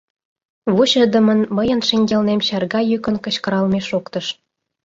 Вучыдымын 0.75 1.39
мыйын 1.55 1.81
шеҥгелнем 1.87 2.39
чарга 2.47 2.81
йӱкын 2.91 3.15
кычкыралме 3.23 3.79
шоктыш. 3.89 4.25